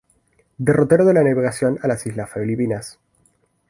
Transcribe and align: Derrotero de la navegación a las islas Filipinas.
Derrotero 0.57 1.05
de 1.05 1.13
la 1.13 1.21
navegación 1.21 1.77
a 1.83 1.87
las 1.87 2.07
islas 2.07 2.31
Filipinas. 2.33 2.97